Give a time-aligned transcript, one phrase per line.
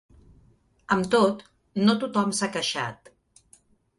[0.95, 1.43] Amb tot,
[1.83, 3.13] no tothom s’ha queixat.